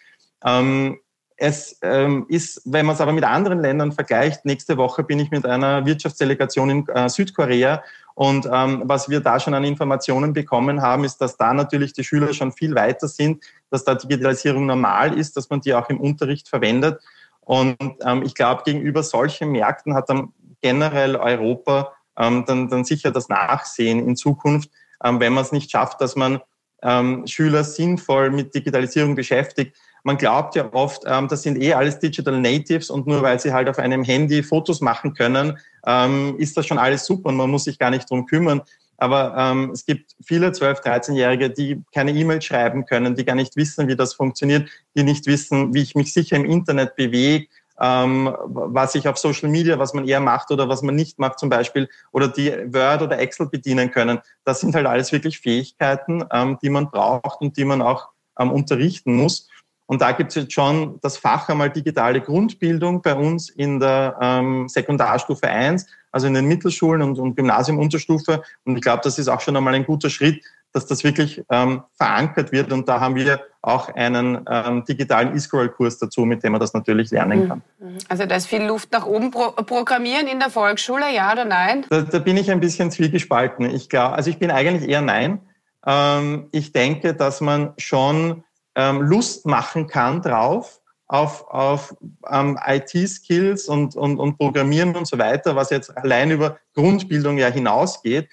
Ähm, 0.44 0.98
es 1.36 1.78
ähm, 1.82 2.26
ist, 2.28 2.62
wenn 2.64 2.86
man 2.86 2.94
es 2.94 3.00
aber 3.00 3.12
mit 3.12 3.24
anderen 3.24 3.60
Ländern 3.60 3.92
vergleicht, 3.92 4.44
nächste 4.44 4.76
Woche 4.76 5.02
bin 5.02 5.18
ich 5.18 5.30
mit 5.30 5.44
einer 5.44 5.84
Wirtschaftsdelegation 5.84 6.70
in 6.70 6.88
äh, 6.88 7.08
Südkorea 7.08 7.82
und 8.14 8.48
ähm, 8.50 8.82
was 8.86 9.10
wir 9.10 9.20
da 9.20 9.38
schon 9.38 9.52
an 9.52 9.64
Informationen 9.64 10.32
bekommen 10.32 10.80
haben, 10.80 11.04
ist, 11.04 11.18
dass 11.18 11.36
da 11.36 11.52
natürlich 11.52 11.92
die 11.92 12.02
Schüler 12.02 12.32
schon 12.32 12.50
viel 12.50 12.74
weiter 12.74 13.08
sind, 13.08 13.44
dass 13.68 13.84
da 13.84 13.94
Digitalisierung 13.94 14.64
normal 14.64 15.18
ist, 15.18 15.36
dass 15.36 15.50
man 15.50 15.60
die 15.60 15.74
auch 15.74 15.90
im 15.90 16.00
Unterricht 16.00 16.48
verwendet. 16.48 16.98
Und 17.40 17.76
ähm, 18.02 18.22
ich 18.22 18.34
glaube, 18.34 18.62
gegenüber 18.64 19.02
solchen 19.02 19.50
Märkten 19.50 19.94
hat 19.94 20.08
dann 20.08 20.32
generell 20.62 21.16
Europa 21.16 21.92
ähm, 22.18 22.44
dann, 22.46 22.70
dann 22.70 22.84
sicher 22.84 23.10
das 23.10 23.28
Nachsehen 23.28 23.98
in 24.08 24.16
Zukunft, 24.16 24.70
ähm, 25.04 25.20
wenn 25.20 25.34
man 25.34 25.44
es 25.44 25.52
nicht 25.52 25.70
schafft, 25.70 26.00
dass 26.00 26.16
man 26.16 26.40
ähm, 26.82 27.26
Schüler 27.26 27.64
sinnvoll 27.64 28.30
mit 28.30 28.54
Digitalisierung 28.54 29.14
beschäftigt. 29.14 29.76
Man 30.04 30.16
glaubt 30.16 30.54
ja 30.54 30.72
oft, 30.72 31.02
ähm, 31.06 31.26
das 31.28 31.42
sind 31.42 31.60
eh 31.60 31.72
alles 31.72 31.98
Digital 31.98 32.40
Natives 32.40 32.90
und 32.90 33.06
nur 33.06 33.22
weil 33.22 33.40
sie 33.40 33.52
halt 33.52 33.68
auf 33.68 33.78
einem 33.78 34.04
Handy 34.04 34.42
Fotos 34.42 34.80
machen 34.80 35.14
können, 35.14 35.58
ähm, 35.86 36.36
ist 36.38 36.56
das 36.56 36.66
schon 36.66 36.78
alles 36.78 37.04
super 37.06 37.30
und 37.30 37.36
man 37.36 37.50
muss 37.50 37.64
sich 37.64 37.78
gar 37.78 37.90
nicht 37.90 38.08
drum 38.08 38.26
kümmern. 38.26 38.62
Aber 38.98 39.34
ähm, 39.36 39.70
es 39.72 39.84
gibt 39.84 40.12
viele 40.24 40.48
12-, 40.48 40.82
13-Jährige, 40.82 41.50
die 41.50 41.82
keine 41.92 42.12
E-Mail 42.12 42.40
schreiben 42.40 42.86
können, 42.86 43.14
die 43.14 43.24
gar 43.24 43.34
nicht 43.34 43.56
wissen, 43.56 43.88
wie 43.88 43.96
das 43.96 44.14
funktioniert, 44.14 44.70
die 44.96 45.02
nicht 45.02 45.26
wissen, 45.26 45.74
wie 45.74 45.82
ich 45.82 45.94
mich 45.94 46.12
sicher 46.12 46.36
im 46.36 46.46
Internet 46.46 46.96
bewege, 46.96 47.46
ähm, 47.80 48.34
was 48.44 48.94
ich 48.94 49.08
auf 49.08 49.18
Social 49.18 49.48
Media, 49.48 49.78
was 49.78 49.94
man 49.94 50.06
eher 50.06 50.20
macht 50.20 50.50
oder 50.50 50.68
was 50.68 50.82
man 50.82 50.94
nicht 50.94 51.18
macht 51.18 51.38
zum 51.38 51.48
Beispiel, 51.48 51.88
oder 52.12 52.28
die 52.28 52.50
Word 52.72 53.02
oder 53.02 53.18
Excel 53.18 53.48
bedienen 53.48 53.90
können. 53.90 54.20
Das 54.44 54.60
sind 54.60 54.74
halt 54.74 54.86
alles 54.86 55.12
wirklich 55.12 55.40
Fähigkeiten, 55.40 56.24
ähm, 56.32 56.58
die 56.62 56.70
man 56.70 56.90
braucht 56.90 57.40
und 57.40 57.56
die 57.56 57.64
man 57.64 57.82
auch 57.82 58.08
ähm, 58.38 58.50
unterrichten 58.50 59.14
muss. 59.14 59.48
Und 59.86 60.02
da 60.02 60.12
gibt 60.12 60.30
es 60.30 60.34
jetzt 60.34 60.52
schon 60.52 60.98
das 61.00 61.16
Fach 61.16 61.48
einmal 61.48 61.70
digitale 61.70 62.20
Grundbildung 62.20 63.02
bei 63.02 63.14
uns 63.14 63.48
in 63.48 63.78
der 63.78 64.18
ähm, 64.20 64.68
Sekundarstufe 64.68 65.46
1, 65.48 65.86
also 66.10 66.26
in 66.26 66.34
den 66.34 66.46
Mittelschulen 66.46 67.02
und, 67.02 67.18
und 67.18 67.36
Gymnasiumunterstufe. 67.36 68.42
Und 68.64 68.76
ich 68.76 68.82
glaube, 68.82 69.02
das 69.04 69.18
ist 69.18 69.28
auch 69.28 69.40
schon 69.40 69.56
einmal 69.56 69.74
ein 69.74 69.86
guter 69.86 70.10
Schritt, 70.10 70.42
dass 70.72 70.86
das 70.86 71.04
wirklich 71.04 71.42
ähm, 71.50 71.82
verankert 71.94 72.52
wird. 72.52 72.72
Und 72.72 72.88
da 72.88 73.00
haben 73.00 73.14
wir 73.14 73.40
auch 73.62 73.88
einen 73.94 74.44
ähm, 74.48 74.84
digitalen 74.84 75.34
E-Scroll-Kurs 75.34 75.98
dazu, 75.98 76.24
mit 76.24 76.44
dem 76.44 76.52
man 76.52 76.60
das 76.60 76.74
natürlich 76.74 77.10
lernen 77.10 77.44
mhm. 77.44 77.48
kann. 77.48 77.62
Also 78.08 78.26
da 78.26 78.36
ist 78.36 78.46
viel 78.46 78.62
Luft 78.62 78.92
nach 78.92 79.06
oben. 79.06 79.30
Pro 79.30 79.52
Programmieren 79.52 80.26
in 80.26 80.38
der 80.38 80.50
Volksschule, 80.50 81.14
ja 81.14 81.32
oder 81.32 81.44
nein? 81.44 81.84
Da, 81.88 82.02
da 82.02 82.18
bin 82.18 82.36
ich 82.36 82.50
ein 82.50 82.60
bisschen 82.60 82.90
zwiegespalten. 82.90 83.64
Ich 83.74 83.88
glaube, 83.88 84.14
also 84.14 84.30
ich 84.30 84.38
bin 84.38 84.50
eigentlich 84.50 84.88
eher 84.88 85.02
nein. 85.02 85.40
Ähm, 85.86 86.48
ich 86.52 86.72
denke, 86.72 87.14
dass 87.14 87.40
man 87.40 87.72
schon 87.78 88.44
ähm, 88.74 89.02
Lust 89.02 89.46
machen 89.46 89.86
kann 89.86 90.20
drauf, 90.22 90.80
auf, 91.08 91.48
auf 91.48 91.96
ähm, 92.30 92.58
IT-Skills 92.64 93.68
und, 93.68 93.96
und, 93.96 94.18
und 94.18 94.36
Programmieren 94.36 94.94
und 94.96 95.06
so 95.06 95.18
weiter, 95.18 95.56
was 95.56 95.70
jetzt 95.70 95.96
allein 95.96 96.30
über 96.30 96.58
Grundbildung 96.74 97.38
ja 97.38 97.48
hinausgeht. 97.48 98.28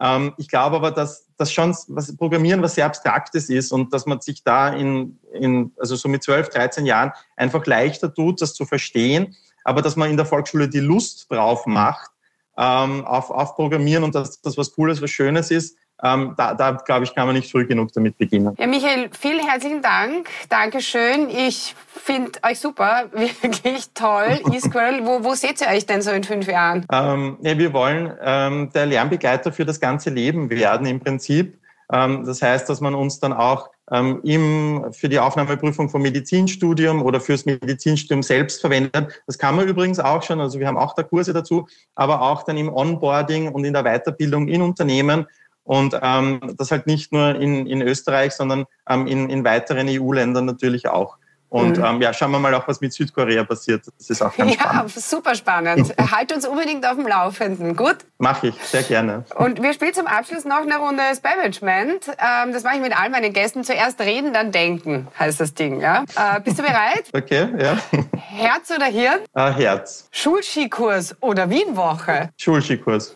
Ähm, 0.00 0.34
ich 0.38 0.48
glaube 0.48 0.76
aber, 0.76 0.90
dass 0.90 1.28
das 1.36 1.52
schon 1.52 1.74
was 1.88 2.16
Programmieren 2.16 2.62
was 2.62 2.74
sehr 2.74 2.86
Abstraktes 2.86 3.48
ist 3.48 3.72
und 3.72 3.92
dass 3.92 4.06
man 4.06 4.20
sich 4.20 4.42
da 4.42 4.68
in, 4.68 5.18
in, 5.32 5.72
also 5.78 5.96
so 5.96 6.08
mit 6.08 6.22
12, 6.22 6.50
13 6.50 6.86
Jahren 6.86 7.12
einfach 7.36 7.64
leichter 7.66 8.12
tut, 8.12 8.40
das 8.40 8.54
zu 8.54 8.64
verstehen, 8.64 9.36
aber 9.64 9.82
dass 9.82 9.96
man 9.96 10.10
in 10.10 10.16
der 10.16 10.26
Volksschule 10.26 10.68
die 10.68 10.80
Lust 10.80 11.30
drauf 11.30 11.66
macht, 11.66 12.10
ähm, 12.56 13.04
auf, 13.04 13.30
auf 13.30 13.56
Programmieren 13.56 14.04
und 14.04 14.14
dass 14.14 14.40
das 14.40 14.56
was 14.56 14.72
Cooles, 14.72 15.02
was 15.02 15.10
Schönes 15.10 15.50
ist, 15.50 15.76
ähm, 16.02 16.34
da, 16.36 16.54
da 16.54 16.72
glaube 16.72 17.04
ich, 17.04 17.14
kann 17.14 17.26
man 17.26 17.36
nicht 17.36 17.50
früh 17.50 17.66
genug 17.66 17.92
damit 17.92 18.18
beginnen. 18.18 18.54
Ja, 18.58 18.66
Michael, 18.66 19.10
vielen 19.18 19.46
herzlichen 19.46 19.80
Dank. 19.80 20.28
Dankeschön. 20.48 21.30
Ich 21.30 21.74
finde 21.86 22.32
euch 22.42 22.58
super, 22.60 23.04
wirklich 23.12 23.90
toll. 23.94 24.40
eSquirrel, 24.52 25.06
wo, 25.06 25.24
wo 25.24 25.34
seht 25.34 25.60
ihr 25.60 25.68
euch 25.68 25.86
denn 25.86 26.02
so 26.02 26.10
in 26.10 26.24
fünf 26.24 26.46
Jahren? 26.46 26.84
Ähm, 26.92 27.38
ja, 27.42 27.56
wir 27.56 27.72
wollen 27.72 28.12
ähm, 28.22 28.70
der 28.74 28.86
Lernbegleiter 28.86 29.52
für 29.52 29.64
das 29.64 29.80
ganze 29.80 30.10
Leben 30.10 30.50
werden 30.50 30.86
im 30.86 31.00
Prinzip. 31.00 31.58
Ähm, 31.92 32.24
das 32.24 32.42
heißt, 32.42 32.68
dass 32.68 32.80
man 32.80 32.94
uns 32.94 33.20
dann 33.20 33.32
auch 33.32 33.70
ähm, 33.90 34.20
im, 34.24 34.86
für 34.92 35.08
die 35.08 35.18
Aufnahmeprüfung 35.18 35.88
vom 35.88 36.02
Medizinstudium 36.02 37.02
oder 37.02 37.20
fürs 37.20 37.44
Medizinstudium 37.44 38.22
selbst 38.22 38.60
verwendet. 38.60 39.22
Das 39.26 39.38
kann 39.38 39.56
man 39.56 39.68
übrigens 39.68 40.00
auch 40.00 40.22
schon, 40.22 40.40
also 40.40 40.58
wir 40.58 40.66
haben 40.66 40.78
auch 40.78 40.94
da 40.94 41.02
Kurse 41.02 41.32
dazu, 41.32 41.66
aber 41.94 42.22
auch 42.22 42.42
dann 42.44 42.56
im 42.56 42.72
Onboarding 42.72 43.52
und 43.52 43.64
in 43.64 43.74
der 43.74 43.84
Weiterbildung 43.84 44.48
in 44.48 44.62
Unternehmen 44.62 45.26
und 45.64 45.98
ähm, 46.00 46.54
das 46.56 46.70
halt 46.70 46.86
nicht 46.86 47.12
nur 47.12 47.34
in, 47.34 47.66
in 47.66 47.82
Österreich, 47.82 48.32
sondern 48.32 48.66
ähm, 48.88 49.06
in, 49.06 49.30
in 49.30 49.44
weiteren 49.44 49.88
EU-Ländern 49.88 50.44
natürlich 50.44 50.88
auch. 50.88 51.16
Und 51.54 51.78
mhm. 51.78 51.84
ähm, 51.84 52.02
ja, 52.02 52.12
schauen 52.12 52.32
wir 52.32 52.40
mal 52.40 52.52
auch, 52.54 52.66
was 52.66 52.80
mit 52.80 52.92
Südkorea 52.92 53.44
passiert. 53.44 53.86
Das 53.96 54.10
ist 54.10 54.20
auch 54.20 54.36
ganz 54.36 54.56
ja, 54.56 54.60
spannend. 54.60 54.92
Ja, 54.92 55.00
super 55.00 55.36
spannend. 55.36 55.94
halt 56.10 56.32
uns 56.32 56.48
unbedingt 56.48 56.84
auf 56.84 56.96
dem 56.96 57.06
Laufenden. 57.06 57.76
Gut? 57.76 57.98
Mache 58.18 58.48
ich, 58.48 58.56
sehr 58.56 58.82
gerne. 58.82 59.24
Und 59.36 59.62
wir 59.62 59.72
spielen 59.72 59.94
zum 59.94 60.08
Abschluss 60.08 60.44
noch 60.44 60.62
eine 60.62 60.78
Runde 60.78 61.04
Spamagement. 61.16 62.08
Ähm, 62.08 62.52
das 62.52 62.64
mache 62.64 62.74
ich 62.74 62.82
mit 62.82 63.00
all 63.00 63.08
meinen 63.08 63.32
Gästen. 63.32 63.62
Zuerst 63.62 64.00
reden, 64.00 64.32
dann 64.32 64.50
denken, 64.50 65.06
heißt 65.16 65.38
das 65.38 65.54
Ding. 65.54 65.80
Ja? 65.80 66.02
Äh, 66.16 66.40
bist 66.40 66.58
du 66.58 66.64
bereit? 66.64 67.04
okay, 67.12 67.46
ja. 67.56 67.76
Herz 68.16 68.72
oder 68.74 68.86
Hirn? 68.86 69.20
Äh, 69.34 69.52
Herz. 69.52 70.08
Schulskikurs 70.10 71.14
oder 71.20 71.48
Wienwoche? 71.50 72.30
Schulskikurs. 72.36 73.14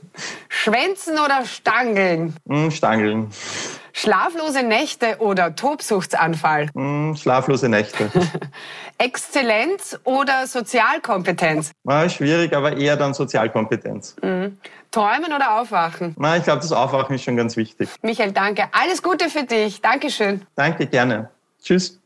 Schwänzen 0.48 1.14
oder 1.14 1.44
Stangeln? 1.44 2.36
Mm, 2.44 2.70
Stangeln. 2.70 3.32
Schlaflose 3.98 4.62
Nächte 4.62 5.16
oder 5.18 5.56
Tobsuchtsanfall? 5.56 6.68
Mm, 6.72 7.14
schlaflose 7.16 7.68
Nächte. 7.68 8.08
Exzellenz 8.98 9.98
oder 10.04 10.46
Sozialkompetenz? 10.46 11.72
Na, 11.82 12.08
schwierig, 12.08 12.54
aber 12.54 12.76
eher 12.76 12.96
dann 12.96 13.12
Sozialkompetenz. 13.12 14.14
Mhm. 14.22 14.56
Träumen 14.92 15.32
oder 15.34 15.60
aufwachen? 15.60 16.14
Na, 16.16 16.36
ich 16.36 16.44
glaube, 16.44 16.60
das 16.60 16.70
Aufwachen 16.70 17.16
ist 17.16 17.24
schon 17.24 17.36
ganz 17.36 17.56
wichtig. 17.56 17.88
Michael, 18.02 18.30
danke. 18.30 18.68
Alles 18.70 19.02
Gute 19.02 19.28
für 19.28 19.42
dich. 19.42 19.80
Dankeschön. 19.80 20.46
Danke, 20.54 20.86
gerne. 20.86 21.30
Tschüss. 21.60 21.98